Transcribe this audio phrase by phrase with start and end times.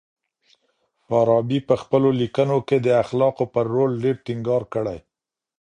[1.05, 4.97] فارابي په خپلو ليکنو کي د اخلاقو پر رول ډېر ټينګار کړی.